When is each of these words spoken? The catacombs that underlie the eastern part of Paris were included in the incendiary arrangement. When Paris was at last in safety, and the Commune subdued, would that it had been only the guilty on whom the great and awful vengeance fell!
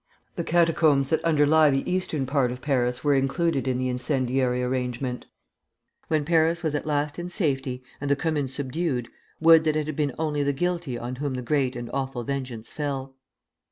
The 0.35 0.43
catacombs 0.43 1.09
that 1.09 1.23
underlie 1.23 1.69
the 1.69 1.87
eastern 1.87 2.25
part 2.25 2.51
of 2.51 2.59
Paris 2.63 3.03
were 3.03 3.13
included 3.13 3.67
in 3.67 3.77
the 3.77 3.87
incendiary 3.87 4.63
arrangement. 4.63 5.27
When 6.07 6.25
Paris 6.25 6.63
was 6.63 6.73
at 6.73 6.87
last 6.87 7.19
in 7.19 7.29
safety, 7.29 7.83
and 8.01 8.09
the 8.09 8.15
Commune 8.15 8.47
subdued, 8.47 9.09
would 9.39 9.63
that 9.65 9.75
it 9.75 9.85
had 9.85 9.95
been 9.95 10.15
only 10.17 10.41
the 10.41 10.53
guilty 10.53 10.97
on 10.97 11.17
whom 11.17 11.35
the 11.35 11.43
great 11.43 11.75
and 11.75 11.87
awful 11.93 12.23
vengeance 12.23 12.73
fell! 12.73 13.15